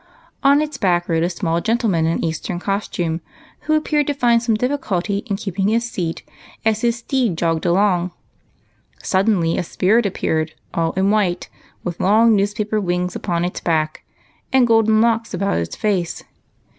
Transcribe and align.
On 0.41 0.63
its 0.63 0.79
back 0.79 1.07
rode 1.07 1.21
a 1.21 1.29
small 1.29 1.61
gen 1.61 1.77
tleman 1.77 2.07
in 2.11 2.25
Eastern 2.25 2.59
costume, 2.59 3.21
who 3.59 3.75
appeared 3.75 4.07
to 4.07 4.15
find 4.15 4.41
some 4.41 4.53
156 4.53 4.65
EIGHT 4.65 5.25
COUSINS. 5.27 5.27
difficulty 5.29 5.31
in 5.31 5.37
keeping 5.37 5.67
his 5.71 5.91
seat 5.91 6.23
as 6.65 6.81
his 6.81 6.95
steed 6.95 7.37
jogged 7.37 7.67
along. 7.67 8.09
Suddenly 9.03 9.59
a 9.59 9.63
spirit 9.63 10.07
appeared, 10.07 10.55
all 10.73 10.91
in 10.93 11.11
white, 11.11 11.49
with 11.83 11.99
long 11.99 12.35
newspaper 12.35 12.81
wings 12.81 13.15
upon 13.15 13.45
its 13.45 13.59
back 13.59 14.01
and 14.51 14.65
golden 14.65 15.01
locks 15.01 15.35
about 15.35 15.59
its 15.59 15.75
face. 15.75 16.23